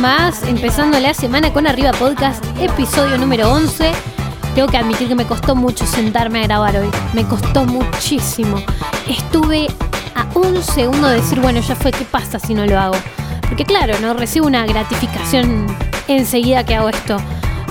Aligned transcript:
más, 0.00 0.44
empezando 0.44 1.00
la 1.00 1.12
semana 1.12 1.52
con 1.52 1.66
Arriba 1.66 1.90
Podcast, 1.92 2.44
episodio 2.60 3.18
número 3.18 3.50
11. 3.50 3.90
Tengo 4.54 4.68
que 4.68 4.76
admitir 4.76 5.08
que 5.08 5.14
me 5.14 5.24
costó 5.24 5.56
mucho 5.56 5.86
sentarme 5.86 6.40
a 6.40 6.42
grabar 6.44 6.76
hoy, 6.76 6.88
me 7.14 7.24
costó 7.24 7.64
muchísimo. 7.64 8.62
Estuve 9.08 9.66
a 10.14 10.26
un 10.38 10.62
segundo 10.62 11.08
de 11.08 11.16
decir, 11.16 11.40
bueno, 11.40 11.60
ya 11.60 11.74
fue, 11.74 11.90
¿qué 11.90 12.04
pasa 12.04 12.38
si 12.38 12.54
no 12.54 12.64
lo 12.66 12.78
hago? 12.78 12.94
Porque 13.48 13.64
claro, 13.64 13.94
no 14.00 14.14
recibo 14.14 14.46
una 14.46 14.66
gratificación 14.66 15.66
enseguida 16.06 16.64
que 16.64 16.76
hago 16.76 16.90
esto. 16.90 17.16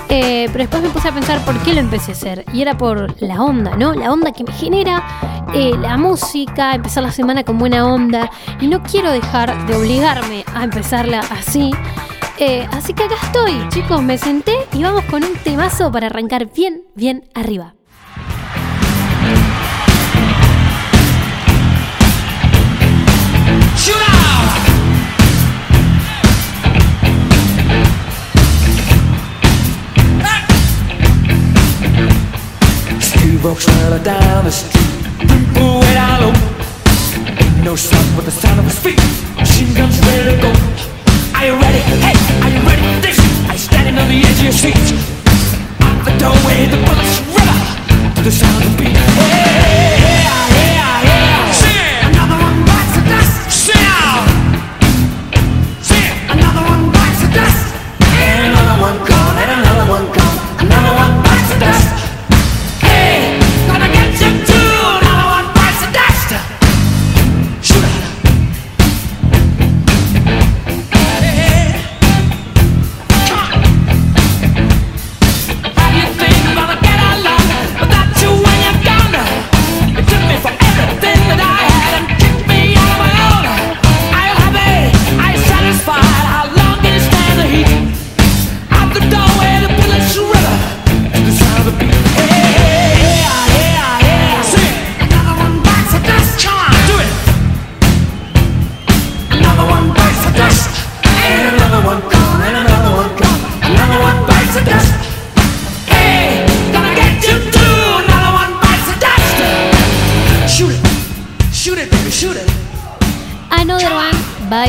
Eh, 0.10 0.50
pero 0.52 0.60
después 0.64 0.84
me 0.84 0.90
puse 0.90 1.08
a 1.10 1.14
pensar 1.14 1.40
por 1.46 1.58
qué 1.60 1.74
lo 1.74 1.80
empecé 1.80 2.12
a 2.12 2.16
hacer. 2.16 2.46
Y 2.52 2.62
era 2.62 2.78
por 2.78 3.22
la 3.22 3.42
onda, 3.42 3.78
¿no? 3.78 3.94
La 3.94 4.12
onda 4.12 4.32
que 4.32 4.44
me 4.44 4.52
genera 4.52 5.04
eh, 5.54 5.74
la 5.80 5.98
música, 5.98 6.76
empezar 6.76 7.04
la 7.04 7.12
semana 7.12 7.44
con 7.44 7.58
buena 7.58 7.86
onda. 7.86 8.30
Y 8.60 8.68
no 8.68 8.84
quiero 8.84 9.12
dejar 9.12 9.66
de 9.68 9.76
obligarme 9.76 10.44
a 10.54 10.64
empezarla 10.66 11.22
así. 11.30 11.72
Eh, 12.40 12.68
así 12.72 12.94
que 12.94 13.04
acá 13.04 13.16
estoy, 13.24 13.68
chicos, 13.70 14.02
me 14.02 14.18
senté 14.18 14.54
y 14.74 14.84
vamos 14.84 15.04
con 15.06 15.24
un 15.24 15.36
temazo 15.38 15.92
para 15.92 16.06
arrancar 16.06 16.54
bien, 16.54 16.84
bien 16.96 17.28
arriba. 17.34 17.74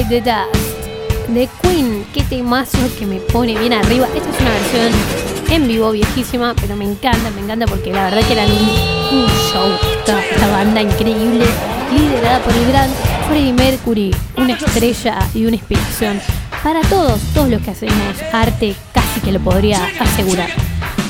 The 0.08 0.20
Dust 0.22 0.78
de 1.28 1.48
Queen. 1.60 2.06
Qué 2.14 2.22
temazo 2.22 2.78
que 2.98 3.04
me 3.04 3.16
pone 3.16 3.58
bien 3.58 3.74
arriba. 3.74 4.06
Esta 4.14 4.30
es 4.30 4.40
una 4.40 4.50
versión 4.50 4.92
en 5.50 5.68
vivo 5.68 5.90
viejísima, 5.90 6.54
pero 6.60 6.76
me 6.76 6.84
encanta, 6.84 7.30
me 7.30 7.42
encanta 7.42 7.66
porque 7.66 7.92
la 7.92 8.04
verdad 8.04 8.26
que 8.26 8.32
era 8.32 8.46
un, 8.46 9.26
show. 9.52 9.70
Esta, 9.98 10.24
esta 10.24 10.48
banda 10.48 10.80
increíble, 10.80 11.44
liderada 11.92 12.40
por 12.40 12.54
el 12.54 12.66
gran 12.68 12.90
Freddie 13.28 13.52
Mercury, 13.52 14.14
una 14.36 14.54
estrella 14.54 15.18
y 15.34 15.44
una 15.44 15.56
inspiración 15.56 16.20
para 16.62 16.80
todos, 16.82 17.20
todos 17.34 17.48
los 17.48 17.60
que 17.62 17.70
hacemos 17.70 18.22
arte, 18.32 18.74
casi 18.92 19.20
que 19.20 19.32
lo 19.32 19.40
podría 19.40 19.84
asegurar. 20.00 20.48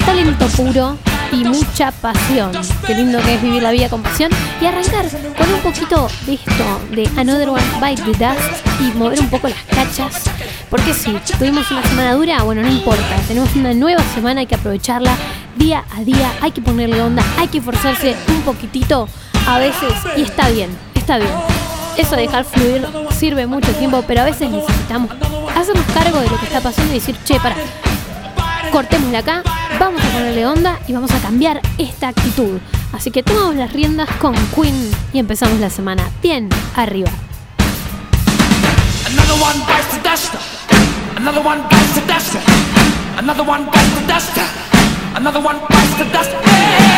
Talento 0.05 0.47
puro 0.49 0.97
y 1.33 1.45
mucha 1.45 1.91
pasión. 1.93 2.53
Qué 2.87 2.95
lindo 2.95 3.21
que 3.21 3.35
es 3.35 3.43
vivir 3.43 3.63
la 3.63 3.71
vida 3.71 3.89
con 3.89 4.03
pasión 4.03 4.31
y 4.61 4.67
arrancar 4.67 5.07
con 5.37 5.53
un 5.53 5.61
poquito 5.61 6.09
de 6.27 6.35
esto, 6.35 6.81
de 6.91 7.09
Another 7.17 7.49
One 7.51 7.63
Bite 7.81 8.03
the 8.03 8.13
Dust 8.13 8.81
y 8.81 8.97
mover 8.97 9.21
un 9.21 9.29
poco 9.29 9.49
las 9.49 9.63
cachas. 9.65 10.25
Porque 10.71 10.93
si 10.93 11.13
tuvimos 11.39 11.71
una 11.71 11.83
semana 11.83 12.15
dura, 12.15 12.43
bueno, 12.43 12.63
no 12.63 12.69
importa. 12.69 13.17
Tenemos 13.27 13.55
una 13.57 13.73
nueva 13.75 14.03
semana, 14.15 14.41
hay 14.41 14.47
que 14.47 14.55
aprovecharla 14.55 15.17
día 15.57 15.85
a 15.97 16.03
día, 16.03 16.33
hay 16.41 16.53
que 16.53 16.61
ponerle 16.61 17.01
onda, 17.01 17.25
hay 17.39 17.49
que 17.49 17.59
esforzarse 17.59 18.17
un 18.29 18.43
poquitito 18.43 19.09
a 19.47 19.59
veces 19.59 19.93
y 20.17 20.23
está 20.23 20.49
bien, 20.51 20.71
está 20.95 21.19
bien. 21.19 21.31
Eso 21.97 22.15
de 22.15 22.23
dejar 22.23 22.45
fluir 22.45 22.87
sirve 23.11 23.47
mucho 23.47 23.73
tiempo, 23.73 24.05
pero 24.07 24.21
a 24.21 24.25
veces 24.25 24.49
necesitamos 24.51 25.11
hacernos 25.57 25.85
cargo 25.93 26.21
de 26.21 26.29
lo 26.29 26.39
que 26.39 26.47
está 26.47 26.61
pasando 26.61 26.93
y 26.93 26.99
decir, 26.99 27.17
che, 27.25 27.41
para, 27.41 27.57
cortémosle 28.71 29.17
acá, 29.17 29.43
vamos 29.79 30.03
a 30.03 30.09
ponerle 30.09 30.47
onda 30.47 30.79
y 30.87 30.93
vamos 30.93 31.11
a 31.11 31.19
cambiar 31.21 31.61
esta 31.79 32.09
actitud. 32.09 32.59
Así 32.93 33.11
que 33.11 33.23
tomamos 33.23 33.55
las 33.57 33.73
riendas 33.73 34.09
con 34.21 34.35
Queen 34.55 34.91
y 35.13 35.19
empezamos 35.19 35.61
la 35.61 35.71
semana 35.71 36.09
bien 36.23 36.49
arriba. 36.75 37.11
Another 39.07 39.41
one 39.41 39.59
bites 39.67 39.89
the 39.91 40.01
dust. 40.09 40.35
Another 41.17 41.41
one 41.45 41.63
bites 41.71 41.95
the 41.95 42.01
dust. 42.07 42.37
Another 43.19 43.43
one 43.43 43.65
bites 43.67 43.95
the 43.95 44.07
dust. 44.07 44.39
Another 45.15 45.41
one 45.41 45.59
bites 45.69 45.97
the 45.99 46.05
dust. 46.13 46.31
Alright. 46.35 46.89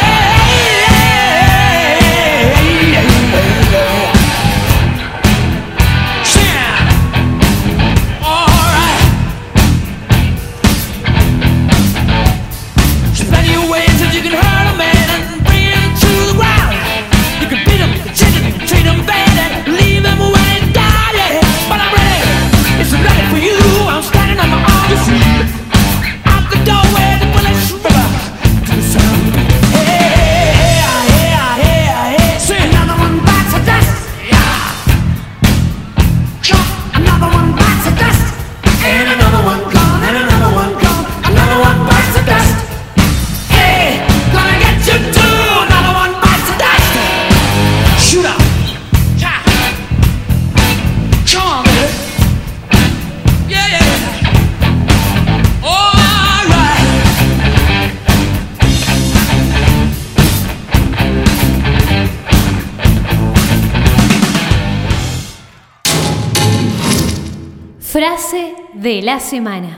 La 69.10 69.18
semana. 69.18 69.76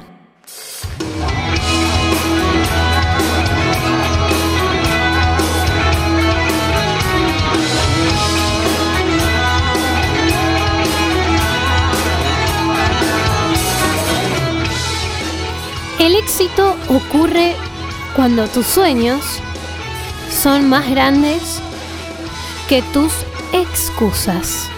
El 15.98 16.14
éxito 16.16 16.76
ocurre 16.90 17.54
cuando 18.14 18.46
tus 18.48 18.66
sueños 18.66 19.40
son 20.30 20.68
más 20.68 20.90
grandes 20.90 21.62
que 22.68 22.82
tus 22.92 23.12
excusas. 23.54 24.71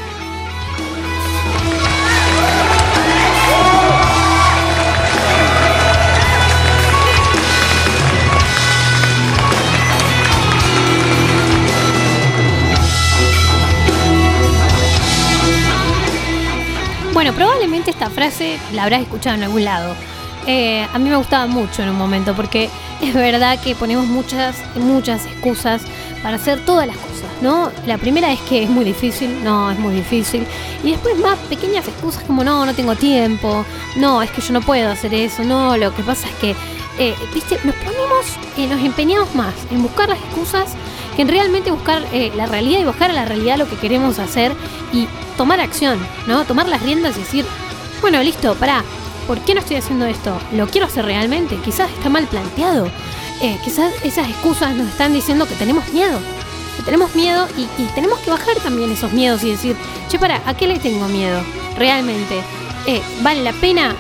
Bueno, 17.25 17.39
probablemente 17.39 17.91
esta 17.91 18.11
frase 18.11 18.59
la 18.75 18.83
habrás 18.83 19.01
escuchado 19.01 19.35
en 19.35 19.45
algún 19.45 19.65
lado. 19.65 19.95
Eh, 20.47 20.87
a 20.93 20.99
mí 20.99 21.09
me 21.09 21.17
gustaba 21.17 21.47
mucho 21.47 21.83
en 21.83 21.89
un 21.89 21.97
momento 21.97 22.37
porque 22.37 22.69
es 23.01 23.15
verdad 23.15 23.59
que 23.59 23.75
ponemos 23.75 24.07
muchas, 24.07 24.57
muchas 24.77 25.25
excusas 25.25 25.81
para 26.23 26.37
hacer 26.37 26.63
todas 26.67 26.87
las 26.87 26.99
cosas, 26.99 27.31
¿no? 27.41 27.71
La 27.87 27.97
primera 27.97 28.31
es 28.31 28.41
que 28.41 28.65
es 28.65 28.69
muy 28.69 28.85
difícil, 28.85 29.43
no, 29.43 29.71
es 29.71 29.79
muy 29.79 29.95
difícil. 29.95 30.47
Y 30.83 30.91
después 30.91 31.17
más 31.17 31.39
pequeñas 31.49 31.89
excusas 31.89 32.23
como 32.25 32.45
no, 32.45 32.67
no 32.67 32.75
tengo 32.75 32.95
tiempo, 32.95 33.65
no, 33.97 34.21
es 34.21 34.31
que 34.31 34.43
yo 34.43 34.53
no 34.53 34.61
puedo 34.61 34.91
hacer 34.91 35.15
eso, 35.15 35.45
no, 35.45 35.79
lo 35.79 35.95
que 35.95 36.03
pasa 36.03 36.29
es 36.29 36.35
que, 36.35 36.51
eh, 36.99 37.15
viste, 37.33 37.59
nos 37.65 37.75
ponemos, 37.77 38.27
y 38.59 38.67
nos 38.67 38.83
empeñamos 38.83 39.35
más 39.35 39.55
en 39.71 39.83
buscar 39.83 40.11
las 40.11 40.19
excusas 40.19 40.75
que 41.17 41.23
en 41.23 41.29
realmente 41.29 41.71
buscar 41.71 42.03
eh, 42.13 42.33
la 42.37 42.45
realidad 42.45 42.81
y 42.81 42.85
buscar 42.85 43.11
a 43.11 43.15
la 43.15 43.25
realidad 43.25 43.57
lo 43.57 43.67
que 43.67 43.77
queremos 43.77 44.19
hacer 44.19 44.53
y 44.93 45.09
tomar 45.37 45.61
acción, 45.61 45.99
¿no? 46.27 46.45
Tomar 46.45 46.69
las 46.69 46.83
riendas 46.83 47.17
y 47.17 47.21
decir, 47.21 47.47
bueno, 48.01 48.23
listo, 48.23 48.55
pará, 48.55 48.85
¿por 49.27 49.41
qué 49.41 49.55
no 49.55 49.61
estoy 49.61 49.77
haciendo 49.77 50.07
esto? 50.07 50.39
¿Lo 50.53 50.67
quiero 50.67 50.87
hacer 50.87 51.05
realmente? 51.05 51.57
Quizás 51.57 51.91
está 51.91 52.09
mal 52.09 52.27
planteado. 52.27 52.89
Eh, 53.41 53.59
quizás 53.65 53.93
esas 54.05 54.29
excusas 54.29 54.75
nos 54.75 54.89
están 54.89 55.13
diciendo 55.13 55.47
que 55.47 55.55
tenemos 55.55 55.89
miedo. 55.93 56.19
Que 56.77 56.83
tenemos 56.83 57.15
miedo 57.15 57.47
y, 57.57 57.67
tenemos 57.95 58.19
que 58.21 58.31
bajar 58.31 58.57
también 58.57 58.91
esos 58.91 59.13
miedos 59.13 59.43
y 59.45 59.51
decir, 59.51 59.77
che, 60.09 60.19
para, 60.19 60.43
¿a 60.47 60.55
qué 60.55 60.67
le 60.67 60.79
tengo 60.79 61.09
miedo? 61.09 61.41
Realmente. 61.77 62.43
Eh, 62.87 63.03
¿Vale 63.23 63.43
la 63.43 63.53
pena 63.53 63.95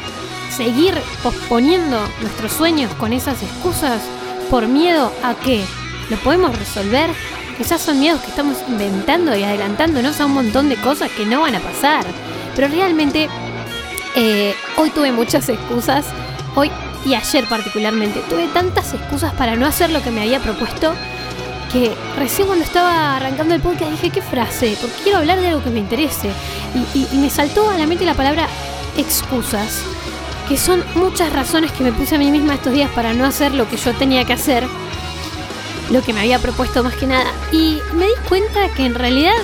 seguir 0.54 0.94
posponiendo 1.22 1.98
nuestros 2.20 2.52
sueños 2.52 2.92
con 2.94 3.12
esas 3.12 3.42
excusas 3.42 4.02
por 4.50 4.66
miedo 4.66 5.12
a 5.22 5.34
qué? 5.34 5.64
¿Lo 6.10 6.16
podemos 6.18 6.56
resolver? 6.56 7.10
Quizás 7.56 7.80
son 7.80 8.00
miedos 8.00 8.20
que 8.20 8.30
estamos 8.30 8.58
inventando 8.68 9.36
y 9.36 9.42
adelantándonos 9.44 10.20
a 10.20 10.26
un 10.26 10.34
montón 10.34 10.68
de 10.68 10.76
cosas 10.76 11.10
que 11.10 11.24
no 11.24 11.42
van 11.42 11.54
a 11.54 11.60
pasar. 11.60 12.04
Pero 12.54 12.68
realmente 12.68 13.28
eh, 14.16 14.54
hoy 14.76 14.90
tuve 14.90 15.12
muchas 15.12 15.48
excusas, 15.48 16.06
hoy 16.54 16.70
y 17.04 17.14
ayer 17.14 17.44
particularmente, 17.46 18.20
tuve 18.30 18.48
tantas 18.48 18.94
excusas 18.94 19.32
para 19.34 19.56
no 19.56 19.66
hacer 19.66 19.90
lo 19.90 20.02
que 20.02 20.10
me 20.10 20.22
había 20.22 20.40
propuesto 20.40 20.94
que 21.72 21.92
recién 22.16 22.46
cuando 22.46 22.64
estaba 22.64 23.16
arrancando 23.16 23.54
el 23.54 23.60
podcast 23.60 23.90
dije, 23.90 24.10
¿qué 24.10 24.22
frase? 24.22 24.78
Porque 24.80 25.02
quiero 25.02 25.18
hablar 25.18 25.40
de 25.40 25.48
algo 25.48 25.62
que 25.62 25.70
me 25.70 25.80
interese. 25.80 26.30
Y, 26.94 27.08
y 27.12 27.18
me 27.18 27.28
saltó 27.28 27.68
a 27.68 27.76
la 27.76 27.86
mente 27.86 28.04
la 28.04 28.14
palabra 28.14 28.46
excusas, 28.96 29.82
que 30.48 30.56
son 30.56 30.84
muchas 30.94 31.32
razones 31.32 31.72
que 31.72 31.82
me 31.82 31.92
puse 31.92 32.14
a 32.14 32.18
mí 32.18 32.30
misma 32.30 32.54
estos 32.54 32.72
días 32.72 32.90
para 32.90 33.12
no 33.12 33.24
hacer 33.24 33.54
lo 33.54 33.68
que 33.68 33.76
yo 33.76 33.92
tenía 33.94 34.24
que 34.24 34.34
hacer, 34.34 34.64
lo 35.90 36.02
que 36.02 36.12
me 36.12 36.20
había 36.20 36.38
propuesto 36.38 36.82
más 36.82 36.94
que 36.94 37.06
nada. 37.06 37.30
Y 37.52 37.80
me 37.94 38.06
di 38.06 38.14
cuenta 38.28 38.68
que 38.74 38.86
en 38.86 38.94
realidad 38.94 39.34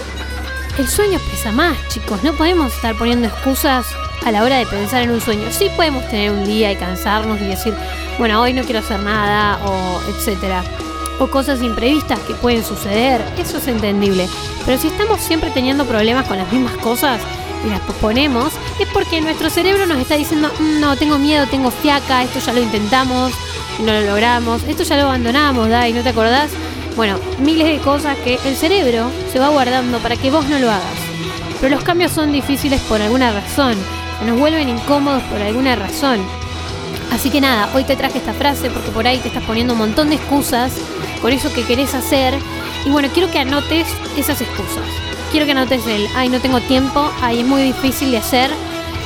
el 0.79 0.89
sueño 0.89 1.19
pesa 1.31 1.53
más, 1.53 1.77
chicos. 1.89 2.23
No 2.23 2.33
podemos 2.35 2.73
estar 2.73 2.97
poniendo 2.97 3.29
excusas 3.29 3.87
a 4.25 4.31
la 4.31 4.43
hora 4.43 4.59
de 4.59 4.67
pensar 4.67 5.03
en 5.03 5.11
un 5.11 5.21
sueño. 5.21 5.49
Sí 5.51 5.71
podemos 5.77 6.09
tener 6.09 6.31
un 6.31 6.45
día 6.45 6.73
y 6.73 6.77
cansarnos 6.77 7.41
y 7.41 7.45
decir, 7.45 7.75
bueno, 8.19 8.41
hoy 8.41 8.53
no 8.53 8.63
quiero 8.63 8.81
hacer 8.81 9.01
nada 9.01 9.59
o 9.65 10.01
etcétera. 10.09 10.63
O 11.19 11.27
cosas 11.27 11.63
imprevistas 11.63 12.19
que 12.21 12.35
pueden 12.35 12.65
suceder, 12.65 13.23
eso 13.37 13.59
es 13.59 13.69
entendible. 13.69 14.29
Pero 14.65 14.81
si 14.81 14.89
estamos 14.89 15.21
siempre 15.21 15.51
teniendo 15.51 15.85
problemas 15.85 16.27
con 16.27 16.39
las 16.39 16.51
mismas 16.51 16.77
cosas 16.79 17.21
y 17.65 17.69
las 17.69 17.81
posponemos, 17.81 18.55
es 18.79 18.89
porque 18.89 19.21
nuestro 19.21 19.51
cerebro 19.51 19.85
nos 19.85 19.99
está 19.99 20.15
diciendo, 20.15 20.51
"Mm, 20.59 20.81
no, 20.81 20.97
tengo 20.97 21.19
miedo, 21.19 21.47
tengo 21.47 21.71
fiaca, 21.71 22.23
esto 22.23 22.39
ya 22.39 22.55
lo 22.55 22.63
intentamos, 22.63 23.33
no 23.83 23.93
lo 23.93 24.01
logramos, 24.03 24.63
esto 24.65 24.83
ya 24.83 24.97
lo 24.97 25.03
abandonamos, 25.05 25.69
Dai, 25.69 25.93
¿no 25.93 26.03
te 26.03 26.11
acordás? 26.11 26.51
Bueno, 26.97 27.19
miles 27.39 27.67
de 27.67 27.79
cosas 27.79 28.17
que 28.19 28.39
el 28.45 28.57
cerebro 28.57 29.11
se 29.33 29.39
va 29.39 29.49
guardando 29.49 29.99
para 29.99 30.17
que 30.17 30.31
vos 30.31 30.47
no 30.47 30.59
lo 30.59 30.71
hagas. 30.71 30.99
Pero 31.61 31.77
los 31.77 31.85
cambios 31.85 32.13
son 32.13 32.33
difíciles 32.33 32.81
por 32.83 33.01
alguna 33.01 33.33
razón, 33.33 33.77
nos 34.27 34.39
vuelven 34.39 34.69
incómodos 34.69 35.23
por 35.25 35.41
alguna 35.41 35.77
razón. 35.77 36.21
Así 37.13 37.31
que 37.31 37.41
nada, 37.41 37.69
hoy 37.75 37.85
te 37.85 37.97
traje 37.97 38.19
esta 38.19 38.33
frase 38.33 38.71
porque 38.71 38.91
por 38.91 39.07
ahí 39.07 39.19
te 39.19 39.29
estás 39.29 39.43
poniendo 39.45 39.73
un 39.73 39.81
montón 39.81 40.09
de 40.11 40.17
excusas 40.17 40.73
con 41.21 41.33
eso 41.33 41.53
que 41.53 41.65
querés 41.65 41.95
hacer. 41.95 42.35
Y 42.87 42.91
bueno, 42.91 43.09
quiero 43.13 43.31
que 43.31 43.39
anotes 43.39 43.87
esas 44.17 44.41
excusas. 44.41 44.85
Quiero 45.31 45.47
que 45.47 45.53
anotes 45.53 45.87
el, 45.87 46.07
ay, 46.17 46.29
no 46.29 46.41
tengo 46.41 46.61
tiempo, 46.61 47.11
ay, 47.21 47.41
es 47.41 47.47
muy 47.47 47.63
difícil 47.63 48.11
de 48.11 48.19
hacer. 48.19 48.51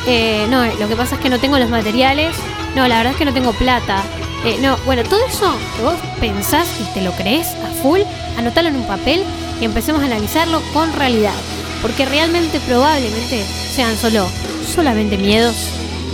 Eh, 0.06 0.46
no, 0.50 0.64
lo 0.64 0.88
que 0.88 0.96
pasa 0.96 1.14
es 1.16 1.20
que 1.20 1.30
no 1.30 1.38
tengo 1.38 1.58
los 1.58 1.70
materiales. 1.70 2.36
No, 2.74 2.86
la 2.88 2.98
verdad 2.98 3.12
es 3.12 3.18
que 3.18 3.24
no 3.24 3.32
tengo 3.32 3.52
plata. 3.52 4.02
Eh, 4.44 4.58
no, 4.60 4.76
bueno, 4.84 5.02
todo 5.04 5.24
eso 5.24 5.50
que 5.74 5.82
vos 5.82 5.94
pensás 6.20 6.68
y 6.78 6.84
te 6.92 7.00
lo 7.00 7.12
crees 7.12 7.48
a 7.48 7.70
full, 7.82 8.00
anotalo 8.36 8.68
en 8.68 8.76
un 8.76 8.86
papel 8.86 9.24
y 9.58 9.64
empecemos 9.64 10.02
a 10.02 10.04
analizarlo 10.04 10.60
con 10.74 10.92
realidad. 10.92 11.32
Porque 11.80 12.04
realmente, 12.04 12.60
probablemente, 12.60 13.42
sean 13.42 13.96
solo, 13.96 14.26
solamente 14.66 15.16
miedos 15.16 15.56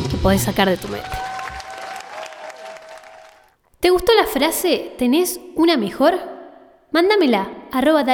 que 0.09 0.17
podés 0.17 0.43
sacar 0.43 0.69
de 0.69 0.77
tu 0.77 0.87
mente. 0.87 1.09
¿Te 3.81 3.91
gustó 3.91 4.12
la 4.15 4.27
frase? 4.27 4.93
¿Tenés 4.97 5.41
una 5.56 5.76
mejor? 5.76 6.15
Mándamela, 6.93 7.49
arroba 7.73 8.05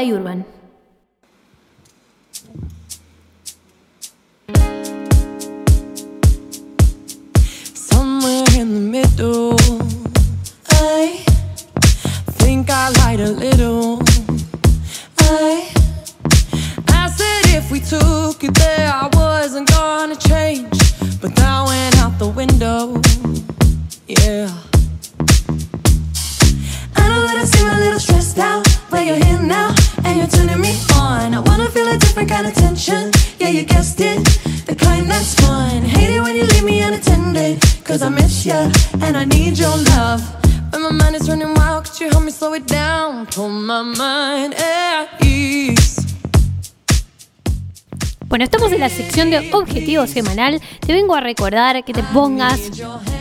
middle, 8.65 9.86
I 10.99 11.19
think 12.41 12.71
I 12.71 12.89
lied 12.89 13.21
a 13.21 13.31
little. 13.31 14.01
I, 15.19 15.71
I 16.89 17.11
said 17.11 17.55
if 17.55 17.71
we 17.71 17.81
took 17.81 18.43
it 18.43 18.55
there, 18.55 18.91
I 18.91 19.11
wasn't 19.13 19.69
gonna 19.69 20.17
change, 20.17 20.71
but 21.21 21.37
that 21.37 21.65
went 21.67 21.99
out 21.99 22.19
the 22.19 22.29
window. 22.29 22.95
Yeah. 24.09 24.49
I 26.97 27.09
know 27.11 27.27
that 27.27 27.37
I 27.37 27.45
seem 27.45 27.69
a 27.69 27.79
little 27.79 28.01
stressed 28.01 28.39
out, 28.39 28.67
but 28.89 29.05
you're 29.05 29.23
here 29.23 29.43
now 29.43 29.75
and 30.03 30.17
you're 30.17 30.29
turning 30.29 30.63
me 30.63 30.81
on. 30.95 31.35
I 31.35 31.41
wanna 31.41 31.69
feel 31.69 31.89
a 31.89 31.99
different 31.99 32.31
kind 32.31 32.47
of 32.47 32.55
tension. 32.55 33.13
Yeah, 33.39 33.49
you 33.51 33.65
guessed 33.65 34.01
it, 34.01 34.25
the 34.65 34.75
kind 34.75 35.11
that's 35.11 35.35
fun. 35.35 35.83
Hate 35.83 36.17
it 36.17 36.23
when 36.23 36.37
you 36.37 36.45
leave 36.45 36.65
me 36.65 36.81
unattended, 36.81 37.61
cause 37.85 38.01
I 38.01 38.09
miss 38.09 38.47
you 38.47 38.73
and 39.05 39.15
I 39.15 39.27
need 39.27 39.59
your 39.59 39.77
love. 39.93 40.46
Bueno, 48.29 48.45
estamos 48.45 48.71
en 48.73 48.81
la 48.81 48.91
sección 48.91 49.31
de 49.31 49.51
objetivo 49.55 50.07
semanal. 50.07 50.61
Te 50.81 50.93
vengo 50.93 51.15
a 51.15 51.21
recordar 51.21 51.83
que 51.85 51.95
te 51.95 52.03
pongas 52.03 52.61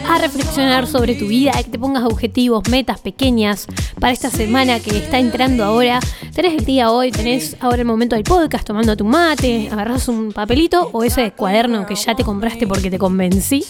a 0.10 0.18
reflexionar 0.18 0.88
sobre 0.88 1.16
tu 1.16 1.28
vida, 1.28 1.54
que 1.54 1.70
te 1.70 1.80
pongas 1.80 2.04
objetivos, 2.04 2.68
metas 2.70 3.00
pequeñas 3.00 3.68
para 4.02 4.12
esta 4.12 4.30
semana 4.30 4.82
que 4.82 4.98
está 4.98 5.20
entrando 5.20 5.64
ahora. 5.64 6.02
Tenés 6.34 6.56
el 6.56 6.66
día 6.66 6.92
hoy, 6.92 7.12
tenés 7.12 7.56
ahora 7.62 7.78
el 7.78 7.86
momento 7.86 8.16
del 8.16 8.26
podcast 8.26 8.68
tomando 8.68 8.98
tu 8.98 9.06
mate, 9.06 9.70
agarras 9.72 10.10
un 10.10 10.34
papelito 10.34 10.90
o 10.92 11.04
ese 11.04 11.32
cuaderno 11.32 11.86
que 11.86 11.96
ya 11.96 12.16
te 12.16 12.26
compraste 12.26 12.68
porque 12.68 12.92
te 12.92 12.98
convencí 12.98 13.64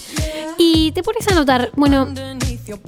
y 0.57 0.91
te 0.93 1.03
pones 1.03 1.27
a 1.27 1.33
anotar, 1.33 1.69
bueno, 1.75 2.07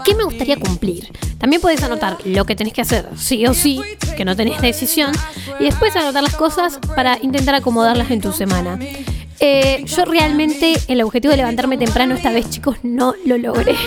¿qué 0.03 0.15
me 0.15 0.23
gustaría 0.23 0.57
cumplir? 0.57 1.11
También 1.37 1.61
puedes 1.61 1.83
anotar 1.83 2.17
lo 2.25 2.45
que 2.45 2.55
tenés 2.55 2.73
que 2.73 2.81
hacer, 2.81 3.07
sí 3.15 3.45
o 3.45 3.53
sí, 3.53 3.81
que 4.15 4.25
no 4.25 4.35
tenés 4.35 4.61
decisión, 4.61 5.11
y 5.59 5.65
después 5.65 5.95
anotar 5.95 6.23
las 6.23 6.35
cosas 6.35 6.79
para 6.95 7.17
intentar 7.21 7.55
acomodarlas 7.55 8.11
en 8.11 8.21
tu 8.21 8.31
semana. 8.31 8.79
Eh, 9.39 9.83
yo 9.85 10.05
realmente 10.05 10.75
el 10.87 11.01
objetivo 11.03 11.31
de 11.31 11.37
levantarme 11.37 11.77
temprano 11.77 12.15
esta 12.15 12.31
vez, 12.31 12.49
chicos, 12.49 12.77
no 12.83 13.13
lo 13.25 13.37
logré. 13.37 13.75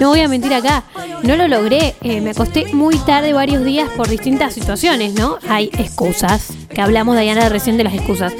No 0.00 0.08
voy 0.08 0.20
a 0.20 0.26
mentir 0.26 0.52
acá, 0.52 0.82
no 1.22 1.36
lo 1.36 1.46
logré. 1.46 1.94
Eh, 2.02 2.20
me 2.20 2.30
acosté 2.30 2.66
muy 2.74 2.96
tarde 2.98 3.32
varios 3.32 3.64
días 3.64 3.88
por 3.96 4.08
distintas 4.08 4.52
situaciones, 4.52 5.14
¿no? 5.14 5.38
Hay 5.48 5.70
excusas, 5.78 6.52
que 6.68 6.80
hablamos, 6.80 7.16
Diana, 7.18 7.48
recién 7.48 7.76
de 7.76 7.84
las 7.84 7.94
excusas. 7.94 8.32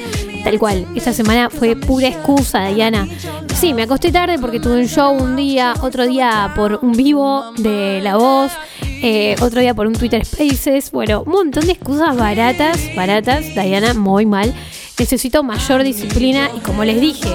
Tal 0.45 0.59
cual, 0.59 0.87
esta 0.97 1.13
semana 1.13 1.51
fue 1.51 1.77
pura 1.77 2.09
excusa, 2.09 2.67
Diana. 2.67 3.07
Sí, 3.55 3.75
me 3.75 3.83
acosté 3.83 4.11
tarde 4.11 4.39
porque 4.41 4.59
tuve 4.59 4.81
un 4.81 4.89
show 4.89 5.13
un 5.13 5.37
día, 5.37 5.75
otro 5.83 6.05
día 6.05 6.53
por 6.57 6.81
un 6.83 6.93
vivo 6.93 7.53
de 7.59 8.01
La 8.03 8.17
Voz, 8.17 8.51
eh, 8.81 9.37
otro 9.41 9.61
día 9.61 9.73
por 9.73 9.87
un 9.87 9.93
Twitter 9.93 10.25
Spaces. 10.25 10.91
Bueno, 10.91 11.23
un 11.25 11.33
montón 11.33 11.67
de 11.67 11.73
excusas 11.73 12.17
baratas, 12.17 12.81
baratas, 12.97 13.55
Diana, 13.55 13.95
muy 13.95 14.27
mal. 14.27 14.53
Necesito 14.99 15.45
mayor 15.45 15.85
disciplina 15.85 16.51
y 16.57 16.61
como 16.61 16.85
les 16.85 17.01
dije, 17.01 17.31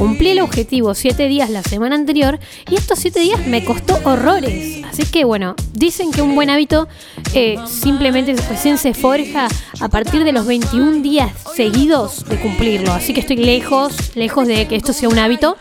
cumplí 0.00 0.30
el 0.30 0.40
objetivo 0.40 0.94
7 0.94 1.28
días 1.28 1.50
la 1.50 1.62
semana 1.62 1.94
anterior 1.94 2.38
y 2.70 2.76
estos 2.76 3.00
7 3.00 3.20
días 3.20 3.46
me 3.46 3.62
costó 3.66 4.00
horrores. 4.04 4.82
Así 4.86 5.04
que 5.04 5.24
bueno, 5.24 5.54
dicen 5.74 6.10
que 6.10 6.22
un 6.22 6.34
buen 6.34 6.48
hábito 6.48 6.88
eh, 7.34 7.58
simplemente 7.66 8.34
recién 8.48 8.78
se 8.78 8.94
forja 8.94 9.48
a 9.78 9.88
partir 9.90 10.24
de 10.24 10.32
los 10.32 10.46
21 10.46 11.02
días 11.02 11.30
seguidos 11.54 12.24
de 12.24 12.40
cumplirlo. 12.40 12.94
Así 12.94 13.12
que 13.12 13.20
estoy 13.20 13.36
lejos, 13.36 14.16
lejos 14.16 14.46
de 14.46 14.66
que 14.66 14.76
esto 14.76 14.94
sea 14.94 15.10
un 15.10 15.18
hábito, 15.18 15.58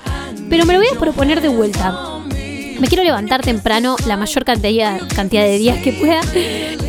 pero 0.50 0.65
me 0.65 0.72
lo 0.72 0.79
voy 0.79 0.88
a 0.88 0.98
proponer 0.98 1.41
de 1.41 1.50
vuelta. 1.50 2.22
Me 2.79 2.88
quiero 2.88 3.03
levantar 3.03 3.41
temprano 3.41 3.98
la 4.08 4.15
mayor 4.15 4.46
cantidad, 4.46 5.01
cantidad 5.13 5.43
de 5.43 5.58
días 5.58 5.84
que 5.84 5.91
pueda. 5.91 6.22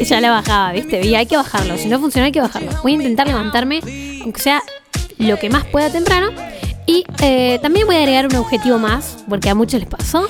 Ya 0.01 0.19
la 0.23 0.31
bajaba, 0.31 0.73
¿viste? 0.73 1.07
Y 1.07 1.15
hay 1.15 1.27
que 1.27 1.37
bajarlo. 1.37 1.77
Si 1.77 1.87
no 1.87 2.01
funciona, 2.01 2.25
hay 2.25 2.33
que 2.33 2.41
bajarlo. 2.41 2.71
Voy 2.83 2.93
a 2.93 2.95
intentar 2.95 3.27
levantarme, 3.27 3.81
aunque 4.23 4.41
sea 4.41 4.63
lo 5.19 5.39
que 5.39 5.51
más 5.51 5.67
pueda 5.67 5.91
temprano. 5.93 6.31
Y 6.91 7.05
eh, 7.23 7.61
también 7.63 7.87
voy 7.87 7.95
a 7.95 7.99
agregar 8.01 8.27
un 8.27 8.35
objetivo 8.35 8.77
más, 8.77 9.19
porque 9.29 9.49
a 9.49 9.55
muchos 9.55 9.79
les 9.79 9.89
pasó, 9.89 10.27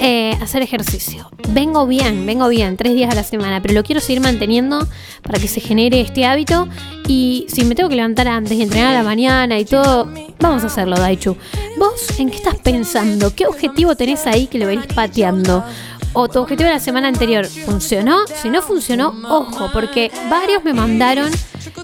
eh, 0.00 0.36
hacer 0.42 0.60
ejercicio. 0.60 1.30
Vengo 1.50 1.86
bien, 1.86 2.26
vengo 2.26 2.48
bien, 2.48 2.76
tres 2.76 2.94
días 2.94 3.12
a 3.12 3.14
la 3.14 3.22
semana, 3.22 3.62
pero 3.62 3.74
lo 3.74 3.84
quiero 3.84 4.00
seguir 4.00 4.20
manteniendo 4.20 4.88
para 5.22 5.38
que 5.38 5.46
se 5.46 5.60
genere 5.60 6.00
este 6.00 6.26
hábito. 6.26 6.66
Y 7.06 7.46
si 7.48 7.62
me 7.62 7.76
tengo 7.76 7.88
que 7.88 7.94
levantar 7.94 8.26
antes 8.26 8.58
y 8.58 8.62
entrenar 8.62 8.88
a 8.88 8.98
la 8.98 9.04
mañana 9.04 9.56
y 9.60 9.64
todo, 9.64 10.12
vamos 10.40 10.64
a 10.64 10.66
hacerlo, 10.66 10.96
Daichu. 10.96 11.36
¿Vos 11.78 12.18
en 12.18 12.30
qué 12.30 12.38
estás 12.38 12.56
pensando? 12.56 13.32
¿Qué 13.32 13.46
objetivo 13.46 13.94
tenés 13.94 14.26
ahí 14.26 14.48
que 14.48 14.58
lo 14.58 14.66
venís 14.66 14.86
pateando? 14.92 15.64
o 16.12 16.26
tu 16.26 16.40
objetivo 16.40 16.66
de 16.66 16.74
la 16.74 16.80
semana 16.80 17.06
anterior 17.06 17.46
funcionó. 17.46 18.26
Si 18.26 18.48
no 18.48 18.62
funcionó, 18.62 19.14
ojo, 19.28 19.70
porque 19.72 20.10
varios 20.28 20.64
me 20.64 20.72
mandaron 20.72 21.30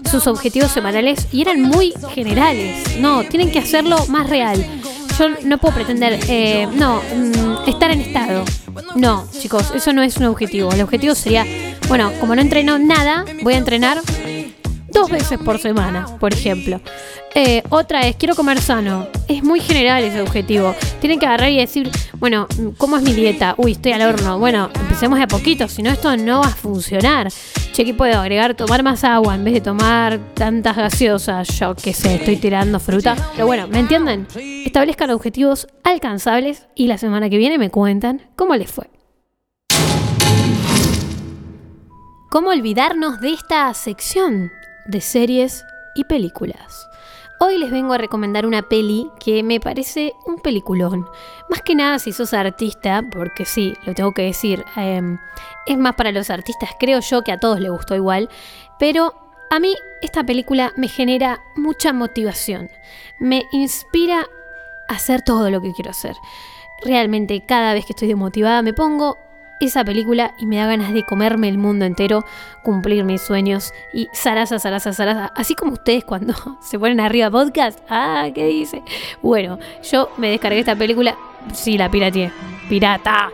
sus 0.06 0.26
objetivos 0.26 0.70
semanales 0.70 1.26
y 1.32 1.42
eran 1.42 1.62
muy 1.62 1.92
generales. 2.14 2.98
No, 2.98 3.24
tienen 3.24 3.50
que 3.50 3.58
hacerlo 3.58 4.06
más 4.08 4.28
real. 4.28 4.64
Yo 5.18 5.28
no 5.44 5.58
puedo 5.58 5.74
pretender, 5.74 6.18
eh, 6.28 6.68
no, 6.74 7.00
mm, 7.00 7.68
estar 7.68 7.90
en 7.90 8.00
estado. 8.02 8.44
No, 8.94 9.26
chicos, 9.38 9.72
eso 9.74 9.92
no 9.92 10.02
es 10.02 10.16
un 10.18 10.24
objetivo. 10.24 10.70
El 10.72 10.82
objetivo 10.82 11.14
sería, 11.14 11.46
bueno, 11.88 12.12
como 12.20 12.34
no 12.34 12.42
entreno 12.42 12.78
nada, 12.78 13.24
voy 13.42 13.54
a 13.54 13.58
entrenar 13.58 14.00
dos 14.96 15.10
veces 15.10 15.38
por 15.38 15.58
semana, 15.58 16.06
por 16.18 16.32
ejemplo. 16.32 16.80
Eh, 17.34 17.62
otra 17.68 18.06
es, 18.06 18.16
quiero 18.16 18.34
comer 18.34 18.62
sano. 18.62 19.08
Es 19.28 19.42
muy 19.42 19.60
general 19.60 20.02
ese 20.02 20.22
objetivo. 20.22 20.74
Tienen 21.00 21.18
que 21.18 21.26
agarrar 21.26 21.50
y 21.50 21.58
decir, 21.58 21.90
bueno, 22.14 22.46
¿cómo 22.78 22.96
es 22.96 23.02
mi 23.02 23.12
dieta? 23.12 23.54
Uy, 23.58 23.72
estoy 23.72 23.92
al 23.92 24.00
horno. 24.00 24.38
Bueno, 24.38 24.70
empecemos 24.74 25.18
de 25.18 25.24
a 25.24 25.28
poquito, 25.28 25.68
si 25.68 25.82
no 25.82 25.90
esto 25.90 26.16
no 26.16 26.40
va 26.40 26.46
a 26.46 26.50
funcionar. 26.50 27.28
Che, 27.72 27.84
¿qué 27.84 27.92
puedo 27.92 28.18
agregar? 28.18 28.54
Tomar 28.54 28.82
más 28.82 29.04
agua 29.04 29.34
en 29.34 29.44
vez 29.44 29.52
de 29.52 29.60
tomar 29.60 30.18
tantas 30.32 30.74
gaseosas. 30.76 31.46
Yo 31.48 31.74
qué 31.74 31.92
sé, 31.92 32.14
estoy 32.14 32.36
tirando 32.36 32.80
fruta. 32.80 33.16
Pero 33.34 33.46
bueno, 33.46 33.68
¿me 33.68 33.80
entienden? 33.80 34.26
Establezcan 34.64 35.10
objetivos 35.10 35.66
alcanzables 35.84 36.68
y 36.74 36.86
la 36.86 36.96
semana 36.96 37.28
que 37.28 37.36
viene 37.36 37.58
me 37.58 37.68
cuentan 37.68 38.30
cómo 38.34 38.56
les 38.56 38.70
fue. 38.70 38.88
¿Cómo 42.30 42.48
olvidarnos 42.50 43.20
de 43.20 43.32
esta 43.32 43.72
sección 43.74 44.50
de 44.86 45.00
series 45.00 45.64
y 45.94 46.04
películas? 46.04 46.88
Hoy 47.38 47.58
les 47.58 47.70
vengo 47.70 47.92
a 47.92 47.98
recomendar 47.98 48.46
una 48.46 48.62
peli 48.62 49.10
que 49.20 49.42
me 49.42 49.60
parece 49.60 50.14
un 50.24 50.38
peliculón. 50.38 51.06
Más 51.50 51.60
que 51.60 51.74
nada 51.74 51.98
si 51.98 52.12
sos 52.12 52.32
artista, 52.32 53.04
porque 53.10 53.44
sí, 53.44 53.74
lo 53.84 53.92
tengo 53.92 54.12
que 54.12 54.22
decir, 54.22 54.64
em, 54.74 55.18
es 55.66 55.76
más 55.76 55.94
para 55.96 56.12
los 56.12 56.30
artistas, 56.30 56.70
creo 56.78 57.00
yo 57.00 57.22
que 57.22 57.32
a 57.32 57.38
todos 57.38 57.60
les 57.60 57.70
gustó 57.70 57.94
igual, 57.94 58.30
pero 58.78 59.14
a 59.50 59.60
mí 59.60 59.74
esta 60.00 60.24
película 60.24 60.72
me 60.76 60.88
genera 60.88 61.42
mucha 61.56 61.92
motivación, 61.92 62.70
me 63.20 63.44
inspira 63.52 64.26
a 64.88 64.94
hacer 64.94 65.20
todo 65.20 65.50
lo 65.50 65.60
que 65.60 65.72
quiero 65.72 65.90
hacer. 65.90 66.16
Realmente 66.84 67.44
cada 67.44 67.74
vez 67.74 67.84
que 67.84 67.92
estoy 67.92 68.08
desmotivada 68.08 68.62
me 68.62 68.72
pongo 68.72 69.18
esa 69.60 69.84
película 69.84 70.34
y 70.38 70.46
me 70.46 70.56
da 70.56 70.66
ganas 70.66 70.92
de 70.92 71.04
comerme 71.04 71.48
el 71.48 71.58
mundo 71.58 71.84
entero, 71.84 72.24
cumplir 72.62 73.04
mis 73.04 73.22
sueños 73.22 73.72
y 73.92 74.08
zaraza, 74.12 74.58
zaraza, 74.58 74.92
zaraza. 74.92 75.32
Así 75.34 75.54
como 75.54 75.72
ustedes 75.72 76.04
cuando 76.04 76.34
se 76.60 76.78
ponen 76.78 77.00
arriba 77.00 77.30
podcast. 77.30 77.78
Ah, 77.88 78.28
¿qué 78.34 78.46
dice? 78.46 78.82
Bueno, 79.22 79.58
yo 79.90 80.10
me 80.16 80.30
descargué 80.30 80.60
esta 80.60 80.76
película. 80.76 81.16
Sí, 81.52 81.78
la 81.78 81.90
pirateé. 81.90 82.32
Pirata. 82.68 83.30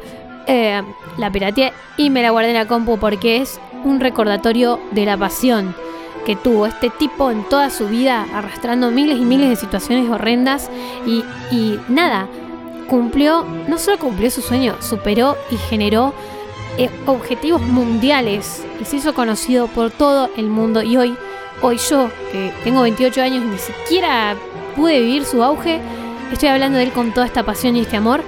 Eh, 0.47 0.83
la 1.19 1.31
pirateé 1.31 1.73
y 1.97 2.11
me 2.11 2.23
la 2.23 2.31
guardé 2.31 2.51
en 2.51 2.57
la 2.57 2.67
compu 2.67 2.99
porque 2.99 3.37
es 3.37 3.61
un 3.85 4.01
recordatorio 4.01 4.81
de 4.91 5.07
la 5.07 5.17
pasión 5.17 5.75
que 6.25 6.37
tuvo 6.37 6.67
este 6.67 6.91
tipo 6.91 7.31
en 7.31 7.45
toda 7.49 7.71
su 7.71 7.89
vida, 7.89 8.27
arrastrando 8.33 8.91
miles 8.91 9.19
y 9.19 9.25
miles 9.25 9.51
de 9.51 9.57
situaciones 9.57 10.09
horrendas 10.09 10.71
y, 11.07 11.25
y 11.51 11.81
nada, 11.89 12.29
cumplió, 12.93 13.47
no 13.69 13.79
solo 13.79 13.99
cumplió 13.99 14.31
su 14.31 14.43
sueño, 14.43 14.77
superó 14.83 15.39
y 15.51 15.57
generó 15.57 16.13
eh, 16.77 16.91
objetivos 17.07 17.63
mundiales 17.63 18.67
y 18.83 18.85
se 18.85 18.97
hizo 18.97 19.15
conocido 19.15 19.67
por 19.69 19.91
todo 19.91 20.29
el 20.37 20.49
mundo. 20.49 20.83
Y 20.83 20.99
hoy, 20.99 21.17
hoy 21.63 21.79
yo, 21.79 22.11
que 22.31 22.53
tengo 22.65 22.83
28 22.83 23.23
años, 23.23 23.45
ni 23.47 23.57
siquiera 23.57 24.37
pude 24.77 25.01
vivir 25.01 25.25
su 25.25 25.43
auge, 25.43 25.81
estoy 26.31 26.51
hablando 26.51 26.77
de 26.77 26.85
él 26.85 26.93
con 26.93 27.15
toda 27.15 27.25
esta 27.25 27.45
pasión 27.45 27.77
y 27.77 27.81
este 27.81 27.97
amor. 27.97 28.23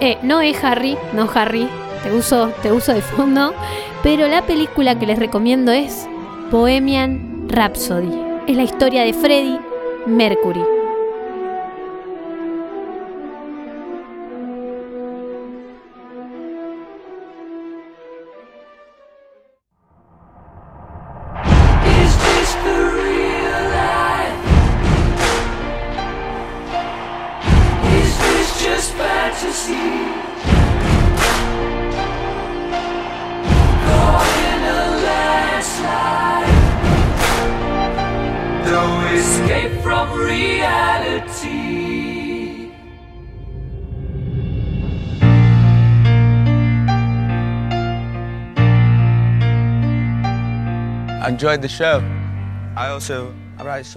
Eh, 0.00 0.16
no 0.22 0.40
es 0.40 0.62
Harry, 0.62 0.96
no 1.12 1.28
Harry, 1.34 1.68
te 2.04 2.12
uso, 2.12 2.52
te 2.62 2.70
uso 2.70 2.94
de 2.94 3.02
fondo, 3.02 3.52
pero 4.04 4.28
la 4.28 4.42
película 4.42 4.96
que 4.96 5.06
les 5.06 5.18
recomiendo 5.18 5.72
es 5.72 6.06
Bohemian 6.52 7.48
Rhapsody. 7.48 8.12
Es 8.46 8.56
la 8.56 8.62
historia 8.62 9.02
de 9.02 9.12
Freddie 9.12 9.58
Mercury. 10.06 10.73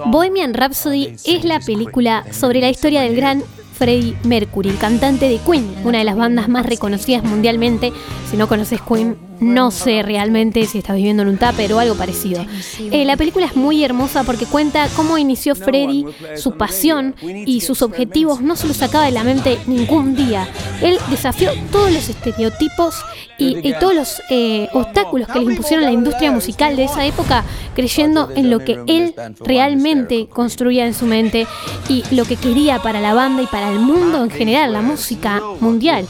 Bohemian 0.06 0.54
Rhapsody 0.54 1.16
es 1.26 1.44
la 1.44 1.60
película 1.60 2.26
sobre 2.32 2.62
la 2.62 2.70
historia 2.70 3.02
del 3.02 3.16
gran 3.16 3.44
Freddie 3.74 4.16
Mercury, 4.24 4.70
el 4.70 4.78
cantante 4.78 5.28
de 5.28 5.40
Queen, 5.40 5.76
una 5.84 6.00
de 6.00 6.04
las 6.04 6.16
bandas 6.16 6.50
más 6.50 6.66
reconocidas 6.66 7.24
mundialmente. 7.24 7.92
Si 8.30 8.38
no 8.38 8.48
conoces 8.48 8.82
Queen, 8.82 9.27
no 9.40 9.72
sé 9.72 10.04
realmente 10.04 10.66
si 10.66 10.80
estás 10.80 10.96
viviendo 10.96 11.24
en 11.24 11.30
un 11.30 11.38
tupper 11.38 11.74
o 11.74 11.80
algo 11.80 11.96
parecido. 11.96 12.46
Eh, 12.80 13.06
la 13.06 13.18
película 13.18 13.46
es 13.46 13.56
muy 13.56 13.84
hermosa 13.84 14.24
porque 14.24 14.46
cuenta 14.46 14.88
cómo 14.96 15.18
inició 15.18 15.56
Freddie, 15.56 16.06
su 16.36 16.58
pasión 16.58 17.16
y 17.22 17.62
sus 17.62 17.82
objetivos 17.82 18.42
no 18.42 18.56
se 18.56 18.68
los 18.68 18.78
sacaba 18.78 19.06
de 19.06 19.12
la 19.12 19.24
mente 19.24 19.58
ningún 19.68 20.16
día. 20.16 20.48
Él 20.82 20.98
desafió 21.10 21.52
todos 21.72 21.92
los 21.92 22.10
estereotipos 22.10 22.96
y, 23.38 23.68
y 23.68 23.74
todos 23.80 23.94
los 23.94 24.22
eh, 24.30 24.68
obstáculos 24.74 25.28
que 25.28 25.40
le 25.40 25.52
impusieron 25.52 25.86
la 25.86 25.92
industria 25.92 26.32
musical 26.32 26.76
de 26.76 26.86
esa 26.86 27.06
época, 27.06 27.44
creyendo 27.76 28.30
en 28.36 28.50
lo 28.50 28.60
que 28.60 28.80
él 28.88 29.14
realmente 29.40 30.28
construía 30.28 30.86
en 30.86 30.94
su 30.94 31.06
mente 31.06 31.48
y 31.88 32.04
lo 32.12 32.26
que 32.26 32.36
quería 32.36 32.82
para 32.82 33.00
la 33.00 33.14
banda 33.14 33.44
y 33.44 33.48
para 33.48 33.72
el 33.72 33.80
mundo 33.80 34.24
en 34.24 34.30
general, 34.30 34.74
la 34.74 34.82
música 34.82 35.42
mundial. 35.60 36.08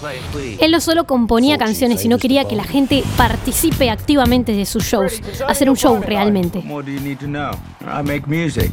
Él 0.60 0.72
no 0.72 0.80
solo 0.80 1.06
componía 1.06 1.58
canciones, 1.58 2.02
sino 2.02 2.18
quería 2.18 2.46
que 2.46 2.56
la 2.56 2.64
gente 2.64 3.04
participe 3.18 3.90
activamente 3.90 4.54
de 4.54 4.66
sus 4.66 4.86
shows, 4.86 5.22
hacer 5.48 5.70
un 5.70 5.76
show 5.76 6.00
realmente. 6.00 6.60
I 6.60 8.04
make 8.04 8.28
music. 8.28 8.72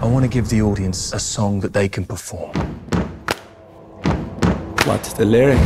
I 0.00 0.06
want 0.06 0.24
to 0.24 0.28
give 0.28 0.48
the 0.48 0.62
audience 0.62 1.12
a 1.14 1.18
song 1.18 1.60
that 1.60 1.72
they 1.72 1.88
can 1.88 2.04
perform. 2.04 2.52
What's 4.86 5.14
the 5.14 5.24
lyric? 5.24 5.58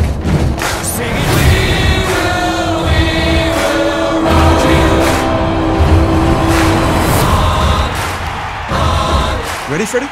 Ready, 9.68 9.86
Freddie? 9.86 10.08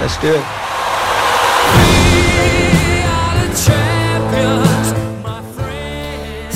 Let's 0.00 0.20
do 0.20 0.34
it. 0.34 0.59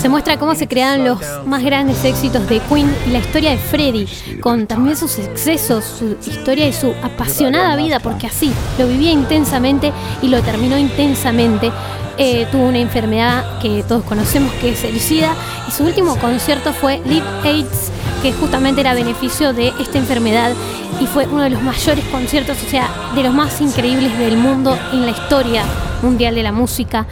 Se 0.05 0.11
muestra 0.11 0.39
cómo 0.39 0.55
se 0.55 0.69
crearon 0.69 1.03
los 1.03 1.19
más 1.47 1.65
grandes 1.65 2.05
éxitos 2.05 2.47
de 2.47 2.61
Queen 2.69 2.95
y 3.07 3.11
la 3.13 3.21
historia 3.21 3.53
de 3.53 3.57
Freddie, 3.57 4.07
con 4.39 4.67
también 4.67 4.99
sus 4.99 5.19
excesos, 5.19 5.83
su 5.83 6.19
historia 6.31 6.69
y 6.69 6.75
su 6.75 6.93
apasionada 7.03 7.75
vida, 7.75 8.01
porque 8.01 8.27
así 8.27 8.53
lo 8.79 8.87
vivía 8.87 9.13
intensamente 9.13 9.95
y 10.21 10.29
lo 10.29 10.43
terminó 10.43 10.77
intensamente. 10.77 11.73
Eh, 12.17 12.47
tuvo 12.53 12.69
una 12.69 12.79
enfermedad 12.79 13.59
que 13.61 13.83
todos 13.83 14.05
conocemos 14.05 14.53
que 14.55 14.71
es 14.71 14.85
el 14.85 15.01
SIDA 15.01 15.35
y 15.67 15.73
su 15.73 15.85
último 15.85 16.17
concierto 16.17 16.73
fue 16.73 17.01
Live 17.07 17.27
AIDS, 17.43 17.91
que 18.23 18.33
justamente 18.33 18.81
era 18.81 18.95
beneficio 18.95 19.53
de 19.53 19.73
esta 19.81 19.99
enfermedad 19.99 20.53
y 21.01 21.07
fue 21.07 21.27
uno 21.27 21.43
de 21.43 21.51
los 21.51 21.63
mayores 21.63 22.05
conciertos, 22.07 22.57
o 22.63 22.71
sea, 22.71 22.89
de 23.17 23.23
los 23.23 23.35
más 23.35 23.61
increíbles 23.61 24.17
del 24.19 24.37
mundo 24.37 24.79
en 24.93 25.05
la 25.05 25.11
historia 25.11 25.65
mundial 26.03 26.35
de 26.35 26.43
la 26.43 26.53
música. 26.53 27.07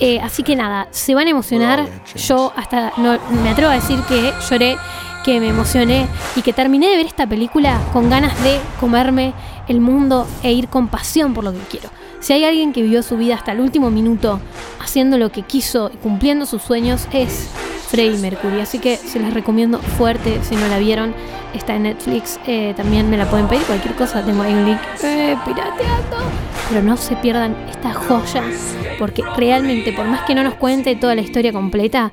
Eh, 0.00 0.20
así 0.20 0.42
que 0.42 0.56
nada, 0.56 0.88
se 0.90 1.14
van 1.14 1.26
a 1.26 1.30
emocionar. 1.30 1.86
Yo 2.14 2.52
hasta 2.56 2.92
no, 2.96 3.18
me 3.42 3.50
atrevo 3.50 3.70
a 3.70 3.74
decir 3.74 4.00
que 4.08 4.32
lloré. 4.48 4.76
que 5.24 5.40
me 5.40 5.48
emocioné 5.48 6.06
y 6.36 6.42
que 6.42 6.52
terminé 6.52 6.86
de 6.88 6.98
ver 6.98 7.06
esta 7.06 7.26
película 7.26 7.80
con 7.92 8.08
ganas 8.08 8.40
de 8.44 8.60
comerme 8.78 9.34
el 9.66 9.80
mundo 9.80 10.24
e 10.44 10.52
ir 10.52 10.68
con 10.68 10.86
pasión 10.86 11.34
por 11.34 11.42
lo 11.42 11.52
que 11.52 11.58
quiero. 11.68 11.90
Si 12.20 12.32
hay 12.32 12.44
alguien 12.44 12.72
que 12.72 12.82
vivió 12.82 13.02
su 13.02 13.16
vida 13.16 13.34
hasta 13.34 13.52
el 13.52 13.60
último 13.60 13.90
minuto 13.90 14.40
haciendo 14.80 15.18
lo 15.18 15.30
que 15.30 15.42
quiso 15.42 15.90
y 15.92 15.96
cumpliendo 15.98 16.46
sus 16.46 16.62
sueños 16.62 17.06
es 17.12 17.50
Freddie 17.88 18.18
Mercury. 18.18 18.60
Así 18.60 18.78
que 18.78 18.96
se 18.96 19.20
les 19.20 19.32
recomiendo 19.32 19.78
fuerte 19.78 20.40
si 20.42 20.56
no 20.56 20.66
la 20.68 20.78
vieron. 20.78 21.14
Está 21.54 21.76
en 21.76 21.84
Netflix. 21.84 22.38
eh, 22.46 22.74
también 22.76 23.08
me 23.08 23.16
la 23.16 23.28
pueden 23.30 23.46
pedir. 23.48 23.62
Cualquier 23.64 23.94
cosa. 23.94 24.24
Tengo 24.24 24.42
ahí 24.42 24.52
un 24.52 24.66
link 24.66 24.78
eh, 25.02 25.36
pirateando. 25.44 26.16
Pero 26.68 26.82
no 26.82 26.96
se 26.96 27.16
pierdan 27.16 27.56
esta 27.70 27.94
joya. 27.94 28.42
Porque 28.98 29.22
realmente, 29.36 29.92
por 29.92 30.06
más 30.06 30.22
que 30.22 30.34
no 30.34 30.42
nos 30.42 30.54
cuente 30.54 30.96
toda 30.96 31.14
la 31.14 31.20
historia 31.20 31.52
completa, 31.52 32.12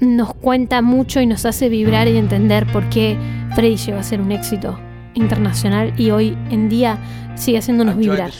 nos 0.00 0.34
cuenta 0.34 0.82
mucho 0.82 1.20
y 1.20 1.26
nos 1.26 1.44
hace 1.44 1.68
vibrar 1.68 2.08
y 2.08 2.16
entender 2.16 2.66
por 2.72 2.88
qué 2.88 3.16
Freddie 3.54 3.76
llegó 3.76 3.98
a 3.98 4.02
ser 4.02 4.20
un 4.20 4.32
éxito 4.32 4.78
internacional 5.14 5.94
y 5.96 6.10
hoy 6.10 6.36
en 6.50 6.68
día 6.68 6.98
sigue 7.36 7.58
haciéndonos 7.58 7.96
vibrar. 7.96 8.30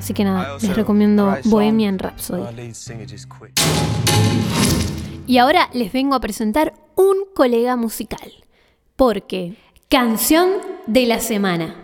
Así 0.00 0.14
que 0.14 0.24
nada, 0.24 0.56
les 0.62 0.74
recomiendo. 0.74 1.36
Bohemian 1.44 1.98
Rhapsody. 1.98 2.72
Y 5.26 5.36
ahora 5.36 5.68
les 5.74 5.92
vengo 5.92 6.14
a 6.14 6.20
presentar 6.20 6.72
un 6.96 7.16
colega 7.34 7.76
musical. 7.76 8.32
Porque 8.96 9.56
canción 9.90 10.52
de 10.86 11.04
la 11.04 11.20
semana. 11.20 11.74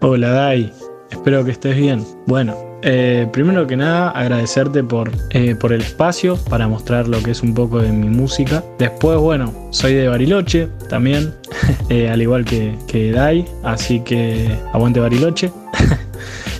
Hola 0.00 0.30
Dai, 0.30 0.72
espero 1.10 1.44
que 1.44 1.50
estés 1.50 1.76
bien. 1.76 2.04
Bueno, 2.28 2.54
eh, 2.82 3.28
primero 3.32 3.66
que 3.66 3.76
nada 3.76 4.10
agradecerte 4.10 4.84
por, 4.84 5.10
eh, 5.30 5.56
por 5.56 5.72
el 5.72 5.80
espacio 5.80 6.36
para 6.48 6.68
mostrar 6.68 7.08
lo 7.08 7.20
que 7.20 7.32
es 7.32 7.42
un 7.42 7.52
poco 7.52 7.80
de 7.80 7.90
mi 7.90 8.08
música. 8.08 8.62
Después, 8.78 9.18
bueno, 9.18 9.52
soy 9.70 9.94
de 9.94 10.06
Bariloche 10.06 10.68
también, 10.88 11.34
eh, 11.88 12.08
al 12.08 12.22
igual 12.22 12.44
que, 12.44 12.78
que 12.86 13.10
Dai, 13.10 13.44
así 13.64 13.98
que 14.00 14.56
aguante 14.72 15.00
Bariloche. 15.00 15.50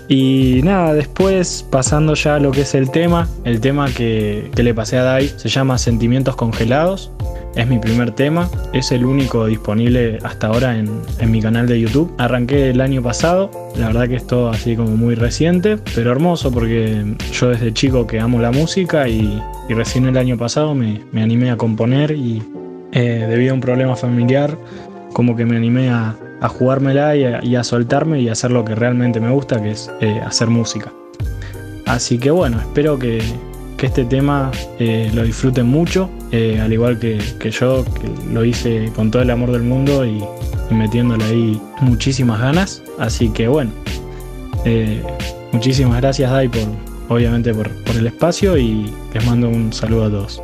Y 0.09 0.61
nada, 0.65 0.95
después 0.95 1.67
pasando 1.71 2.15
ya 2.15 2.37
a 2.37 2.41
lo 2.41 2.51
que 2.51 2.63
es 2.63 2.75
el 2.75 2.91
tema, 2.91 3.29
el 3.45 3.61
tema 3.61 3.89
que, 3.91 4.51
que 4.55 4.63
le 4.63 4.75
pasé 4.75 4.99
a 4.99 5.05
Dai 5.05 5.29
se 5.29 5.49
llama 5.49 5.79
Sentimientos 5.79 6.37
Congelados. 6.37 7.11
Es 7.55 7.69
mi 7.69 7.79
primer 7.79 8.13
tema, 8.13 8.49
es 8.73 8.93
el 8.93 9.05
único 9.05 9.45
disponible 9.45 10.19
hasta 10.23 10.47
ahora 10.47 10.79
en, 10.79 10.89
en 11.19 11.31
mi 11.31 11.43
canal 11.43 11.67
de 11.67 11.79
YouTube. 11.79 12.11
Arranqué 12.17 12.71
el 12.71 12.81
año 12.81 13.03
pasado, 13.03 13.51
la 13.77 13.89
verdad 13.89 14.09
que 14.09 14.17
es 14.17 14.27
todo 14.27 14.49
así 14.49 14.75
como 14.75 14.97
muy 14.97 15.15
reciente, 15.15 15.77
pero 15.95 16.13
hermoso 16.13 16.51
porque 16.51 17.15
yo 17.33 17.51
desde 17.51 17.75
chico 17.75 18.07
que 18.07 18.21
amo 18.21 18.41
la 18.41 18.53
música 18.53 19.07
y, 19.07 19.39
y 19.69 19.75
recién 19.75 20.07
el 20.07 20.17
año 20.17 20.39
pasado 20.39 20.75
me, 20.75 21.03
me 21.13 21.23
animé 21.23 21.51
a 21.51 21.59
componer 21.59 22.13
y 22.13 22.43
eh, 22.93 23.27
debido 23.29 23.53
a 23.53 23.55
un 23.55 23.61
problema 23.61 23.97
familiar 23.97 24.57
como 25.13 25.37
que 25.37 25.45
me 25.45 25.57
animé 25.57 25.91
a, 25.91 26.17
a 26.43 26.49
jugármela 26.49 27.17
y 27.17 27.25
a, 27.25 27.43
y 27.43 27.55
a 27.55 27.65
soltarme 27.65 28.21
y 28.21 28.29
a 28.29 28.33
hacer 28.33 28.51
lo 28.51 28.65
que 28.65 28.75
realmente 28.75 29.21
me 29.21 29.31
gusta, 29.31 29.63
que 29.63 29.71
es 29.71 29.91
eh, 30.01 30.21
hacer 30.27 30.49
música. 30.49 30.93
Así 31.87 32.19
que 32.19 32.31
bueno, 32.31 32.61
espero 32.61 32.99
que, 32.99 33.23
este 33.83 34.05
tema 34.05 34.53
eh, 34.79 35.11
lo 35.13 35.25
disfruten 35.25 35.67
mucho, 35.67 36.09
eh, 36.31 36.61
al 36.61 36.73
igual 36.73 37.01
que, 37.01 37.19
yo, 37.51 37.85
que 37.85 38.33
lo 38.33 38.45
hice 38.45 38.93
con 38.95 39.11
todo 39.11 39.23
el 39.23 39.31
amor 39.33 39.51
del 39.51 39.63
mundo 39.63 40.07
y, 40.07 40.23
metiéndole 40.71 41.25
ahí 41.25 41.61
muchísimas 41.81 42.41
ganas. 42.41 42.81
Así 43.01 43.29
que 43.31 43.49
bueno, 43.49 43.73
muchísimas 45.51 46.01
gracias 46.01 46.31
Dai 46.31 46.49
por, 46.49 46.63
obviamente 47.09 47.53
por 47.53 47.69
el 47.97 48.07
espacio 48.07 48.57
y 48.57 48.89
les 49.13 49.27
mando 49.27 49.49
un 49.49 49.73
saludo 49.73 50.05
a 50.05 50.11
todos. 50.11 50.41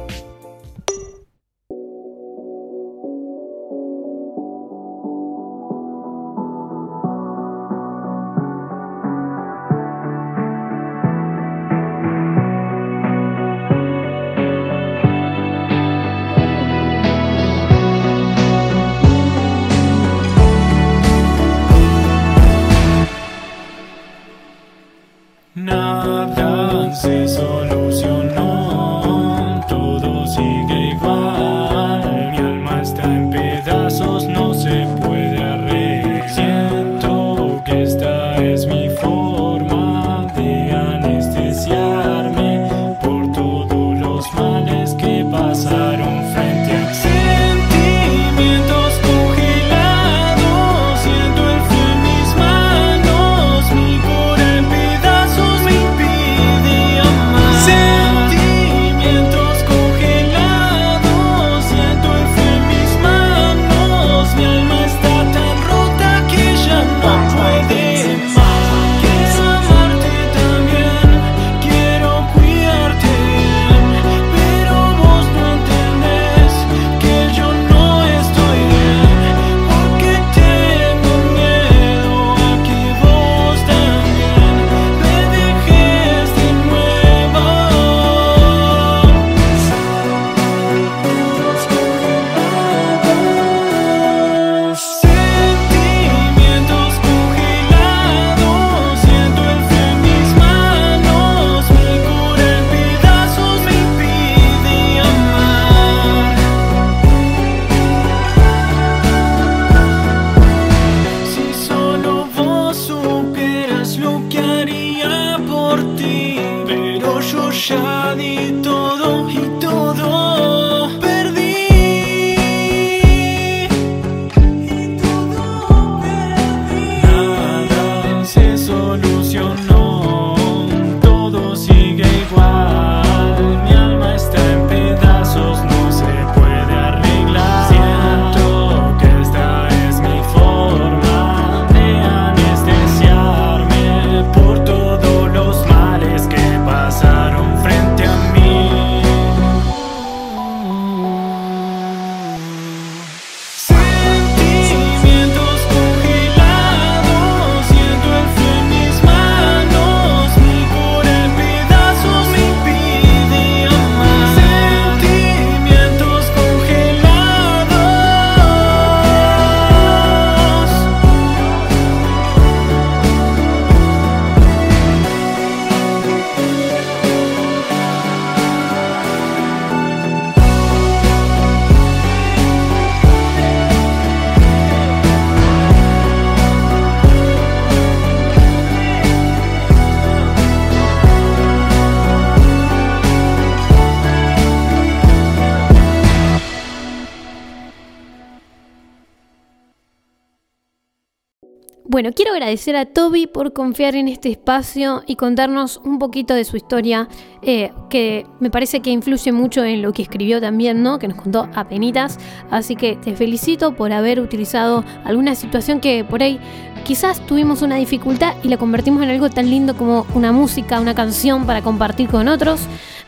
Bueno, 201.99 202.13
quiero 202.15 202.31
agradecer 202.31 202.77
a 202.77 202.87
Toby 202.87 203.27
por 203.27 203.53
confiar 203.53 203.97
en 203.97 204.07
este 204.07 204.31
espacio 204.31 205.03
y 205.09 205.17
contarnos 205.17 205.79
un 205.79 205.99
poquito 205.99 206.33
de 206.33 206.45
su 206.45 206.57
historia, 206.57 207.09
eh, 207.43 207.73
que 207.91 208.25
me 208.39 208.53
parece 208.53 208.79
que 208.79 208.91
influye 208.91 209.33
mucho 209.33 209.65
en 209.65 209.83
lo 209.83 209.93
que 209.93 210.03
escribió 210.03 210.41
también, 210.41 210.81
¿no? 210.85 211.01
Que 211.01 211.09
nos 211.09 211.21
contó 211.21 211.49
a 211.57 211.69
penitas. 211.69 212.21
Así 212.53 212.77
que 212.77 212.95
te 212.95 213.17
felicito 213.17 213.75
por 213.75 213.93
haber 213.93 214.21
utilizado 214.21 214.85
alguna 215.03 215.35
situación 215.35 215.81
que 215.81 216.05
por 216.05 216.23
ahí 216.23 216.39
quizás 216.85 217.19
tuvimos 217.27 217.63
una 217.63 217.75
dificultad 217.75 218.37
y 218.45 218.49
la 218.49 218.59
convertimos 218.59 219.03
en 219.03 219.11
algo 219.11 219.29
tan 219.29 219.51
lindo 219.51 219.77
como 219.77 220.07
una 220.15 220.31
música, 220.31 220.79
una 220.79 220.95
canción 220.95 221.47
para 221.47 221.63
compartir 221.63 222.09
con 222.09 222.29
otros. 222.29 222.61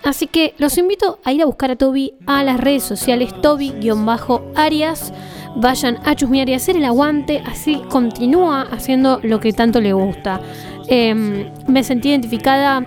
Así 0.02 0.26
que 0.26 0.54
los 0.58 0.76
invito 0.78 1.20
a 1.22 1.32
ir 1.32 1.42
a 1.42 1.46
buscar 1.46 1.70
a 1.70 1.76
Toby 1.76 2.14
a 2.26 2.42
las 2.42 2.58
redes 2.58 2.82
sociales 2.82 3.32
Toby-Arias 3.40 5.12
vayan 5.56 5.98
a 6.04 6.14
chusmear 6.14 6.48
y 6.48 6.54
hacer 6.54 6.76
el 6.76 6.84
aguante, 6.84 7.42
así 7.46 7.82
continúa 7.88 8.62
haciendo 8.70 9.20
lo 9.22 9.40
que 9.40 9.52
tanto 9.52 9.80
le 9.80 9.92
gusta. 9.92 10.40
Em, 10.86 11.50
me 11.66 11.84
sentí 11.84 12.08
identificada 12.10 12.86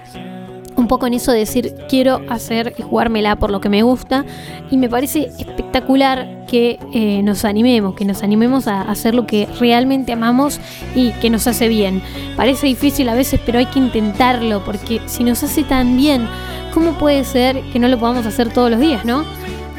un 0.76 0.88
poco 0.88 1.08
en 1.08 1.14
eso 1.14 1.32
de 1.32 1.40
decir 1.40 1.76
quiero 1.88 2.22
hacer 2.30 2.74
y 2.78 2.82
jugármela 2.82 3.36
por 3.36 3.52
lo 3.52 3.62
que 3.62 3.70
me 3.70 3.84
gusta 3.84 4.26
y 4.72 4.78
me 4.78 4.90
parece 4.90 5.32
espectacular 5.38 6.46
que 6.48 6.80
eh, 6.94 7.22
nos 7.24 7.46
animemos, 7.46 7.96
que 7.96 8.06
nos 8.06 8.24
animemos 8.24 8.68
a 8.68 8.82
hacer 8.82 9.16
lo 9.16 9.26
que 9.26 9.48
realmente 9.60 10.14
amamos 10.14 10.60
y 10.96 11.12
que 11.14 11.30
nos 11.30 11.48
hace 11.48 11.68
bien. 11.68 12.02
Parece 12.36 12.68
difícil 12.68 13.10
a 13.10 13.14
veces, 13.14 13.40
pero 13.46 13.60
hay 13.60 13.66
que 13.68 13.80
intentarlo 13.80 14.64
porque 14.64 15.02
si 15.06 15.24
nos 15.24 15.44
hace 15.44 15.64
tan 15.64 15.98
bien, 15.98 16.28
¿cómo 16.74 16.94
puede 16.94 17.24
ser 17.24 17.62
que 17.72 17.80
no 17.80 17.88
lo 17.88 17.98
podamos 18.00 18.26
hacer 18.26 18.52
todos 18.52 18.70
los 18.70 18.80
días, 18.80 19.06
no? 19.06 19.24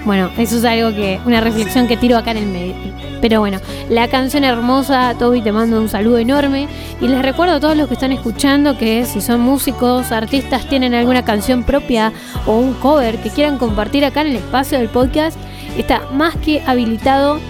Bueno, 0.05 0.31
eso 0.37 0.59
es 0.59 0.65
algo 0.65 0.95
que, 0.95 1.19
una 1.25 1.41
reflexión 1.41 1.89
que 1.89 1.97
tiro 1.97 2.19
acá 2.19 2.33
en 2.33 2.39
el 2.39 2.47
medio. 2.47 2.75
Pero 3.23 3.39
bueno, 3.41 3.59
la 3.89 4.09
canción 4.09 4.45
hermosa, 4.45 5.15
Toby, 5.19 5.41
te 5.41 5.51
mando 5.51 5.81
un 5.81 5.89
saludo 5.89 6.19
enorme. 6.19 6.69
Y 7.01 7.09
les 7.09 7.23
recuerdo 7.23 7.55
a 7.55 7.61
todos 7.61 7.75
los 7.75 7.89
que 7.89 7.95
están 7.95 8.13
escuchando 8.13 8.77
que 8.77 9.07
si 9.07 9.23
son 9.23 9.41
músicos, 9.41 10.13
artistas, 10.13 10.69
tienen 10.69 10.93
alguna 10.93 11.25
canción 11.25 11.63
propia 11.63 12.13
o 12.47 12.59
un 12.59 12.75
cover 12.75 13.17
que 13.23 13.31
quieran 13.31 13.57
compartir 13.57 14.05
acá 14.05 14.21
en 14.21 14.27
el 14.29 14.37
espacio 14.37 14.79
del 14.79 14.91
podcast, 14.91 15.39
está 15.79 16.03
más 16.13 16.37
que 16.37 16.63
habilitado. 16.67 17.41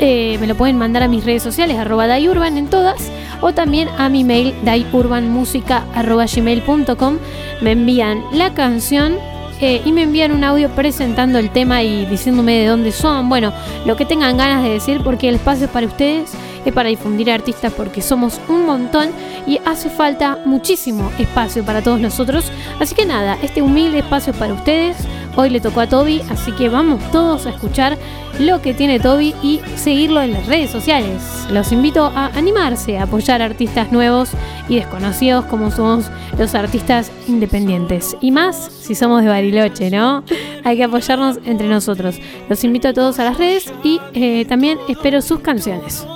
Eh, 0.00 0.38
me 0.40 0.48
lo 0.48 0.56
pueden 0.56 0.76
mandar 0.76 1.04
a 1.04 1.08
mis 1.08 1.24
redes 1.24 1.44
sociales, 1.44 1.78
arroba 1.78 2.08
dayurban 2.08 2.58
en 2.58 2.66
todas, 2.66 3.12
o 3.40 3.52
también 3.52 3.88
a 3.98 4.08
mi 4.08 4.24
mail 4.24 4.52
dayurbanmusica.gmail.com. 4.64 7.18
Me 7.60 7.70
envían 7.70 8.24
la 8.32 8.52
canción 8.54 9.14
y 9.62 9.92
me 9.92 10.02
envían 10.02 10.32
un 10.32 10.42
audio 10.42 10.68
presentando 10.70 11.38
el 11.38 11.50
tema 11.50 11.84
y 11.84 12.04
diciéndome 12.06 12.58
de 12.58 12.66
dónde 12.66 12.90
son, 12.90 13.28
bueno, 13.28 13.52
lo 13.86 13.94
que 13.96 14.04
tengan 14.04 14.36
ganas 14.36 14.64
de 14.64 14.70
decir, 14.70 15.00
porque 15.04 15.28
el 15.28 15.36
espacio 15.36 15.66
es 15.66 15.70
para 15.70 15.86
ustedes, 15.86 16.32
es 16.64 16.72
para 16.72 16.88
difundir 16.88 17.30
artistas, 17.30 17.72
porque 17.72 18.02
somos 18.02 18.40
un 18.48 18.66
montón 18.66 19.10
y 19.46 19.58
hace 19.64 19.90
falta 19.90 20.38
muchísimo 20.44 21.10
espacio 21.18 21.64
para 21.64 21.82
todos 21.82 22.00
nosotros. 22.00 22.50
Así 22.80 22.94
que 22.94 23.06
nada, 23.06 23.38
este 23.42 23.62
humilde 23.62 24.00
espacio 24.00 24.32
es 24.32 24.38
para 24.38 24.54
ustedes. 24.54 24.96
Hoy 25.34 25.50
le 25.50 25.60
tocó 25.60 25.80
a 25.80 25.88
Toby, 25.88 26.20
así 26.28 26.52
que 26.52 26.68
vamos 26.68 27.02
todos 27.10 27.46
a 27.46 27.50
escuchar 27.50 27.96
lo 28.38 28.60
que 28.60 28.74
tiene 28.74 29.00
Toby 29.00 29.34
y 29.42 29.60
seguirlo 29.76 30.20
en 30.22 30.32
las 30.32 30.46
redes 30.46 30.70
sociales. 30.70 31.46
Los 31.50 31.72
invito 31.72 32.06
a 32.14 32.26
animarse, 32.26 32.98
a 32.98 33.04
apoyar 33.04 33.40
artistas 33.40 33.92
nuevos 33.92 34.30
y 34.68 34.76
desconocidos 34.76 35.44
como 35.46 35.70
somos 35.70 36.10
los 36.38 36.54
artistas 36.54 37.10
independientes. 37.28 38.16
Y 38.20 38.30
más 38.30 38.56
si 38.56 38.94
somos 38.94 39.22
de 39.22 39.28
Bariloche, 39.28 39.90
¿no? 39.90 40.24
Hay 40.64 40.76
que 40.76 40.84
apoyarnos 40.84 41.38
entre 41.44 41.68
nosotros. 41.68 42.16
Los 42.48 42.62
invito 42.64 42.88
a 42.88 42.92
todos 42.92 43.18
a 43.18 43.24
las 43.24 43.38
redes 43.38 43.72
y 43.82 44.00
eh, 44.14 44.44
también 44.44 44.78
espero 44.88 45.22
sus 45.22 45.40
canciones. 45.40 46.06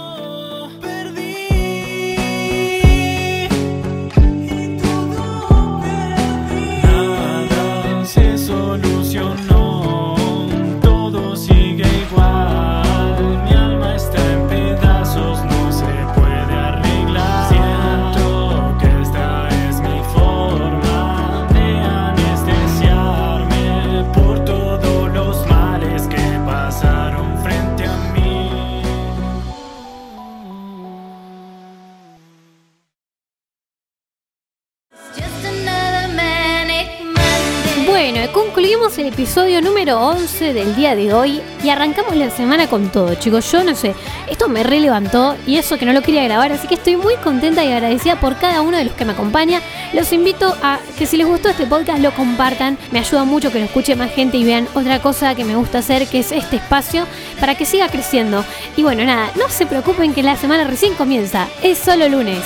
Concluimos 38.77 38.99
el 38.99 39.07
episodio 39.07 39.63
número 39.63 39.99
11 40.01 40.53
del 40.53 40.77
día 40.77 40.95
de 40.95 41.15
hoy 41.15 41.41
y 41.65 41.71
arrancamos 41.71 42.15
la 42.15 42.29
semana 42.31 42.69
con 42.69 42.91
todo, 42.91 43.15
chicos. 43.15 43.51
Yo 43.51 43.65
no 43.65 43.75
sé, 43.75 43.95
esto 44.29 44.49
me 44.49 44.65
relevantó 44.65 45.35
y 45.47 45.57
eso 45.57 45.79
que 45.79 45.87
no 45.87 45.95
lo 45.95 46.03
quería 46.03 46.25
grabar, 46.25 46.53
así 46.53 46.69
que 46.69 46.75
estoy 46.75 46.97
muy 46.97 47.15
contenta 47.17 47.65
y 47.65 47.73
agradecida 47.73 48.21
por 48.21 48.37
cada 48.37 48.61
uno 48.61 48.77
de 48.77 48.85
los 48.85 48.93
que 48.93 49.07
me 49.07 49.13
acompaña. 49.13 49.63
Los 49.95 50.13
invito 50.13 50.55
a 50.63 50.79
que 50.99 51.07
si 51.07 51.17
les 51.17 51.27
gustó 51.27 51.49
este 51.49 51.65
podcast 51.65 52.01
lo 52.01 52.13
compartan, 52.15 52.77
me 52.91 52.99
ayuda 52.99 53.25
mucho 53.25 53.51
que 53.51 53.61
lo 53.61 53.65
escuche 53.65 53.97
más 53.97 54.11
gente 54.13 54.37
y 54.37 54.45
vean 54.45 54.69
otra 54.75 55.01
cosa 55.01 55.35
que 55.35 55.45
me 55.45 55.57
gusta 55.57 55.79
hacer, 55.79 56.07
que 56.07 56.19
es 56.19 56.31
este 56.31 56.57
espacio, 56.57 57.07
para 57.41 57.55
que 57.55 57.65
siga 57.65 57.89
creciendo. 57.89 58.45
Y 58.77 58.83
bueno, 58.83 59.05
nada, 59.05 59.31
no 59.37 59.49
se 59.49 59.65
preocupen 59.65 60.13
que 60.13 60.23
la 60.23 60.37
semana 60.37 60.65
recién 60.65 60.93
comienza, 60.95 61.49
es 61.63 61.79
solo 61.79 62.09
lunes. 62.11 62.43